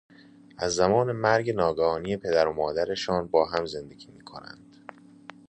[0.57, 4.77] از زمان مرگ ناگهانی پدر و مادرشان با هم زندگی می کنند.